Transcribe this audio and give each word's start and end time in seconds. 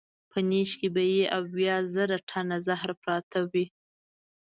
په 0.31 0.39
نېښ 0.49 0.69
کې 0.79 0.89
به 0.95 1.03
یې 1.13 1.23
اویا 1.37 1.75
زره 1.93 2.17
ټنه 2.29 2.57
زهر 2.67 2.89
پراته 3.01 3.39
وي. 3.51 3.65